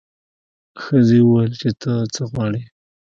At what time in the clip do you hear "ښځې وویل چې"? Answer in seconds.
0.83-1.69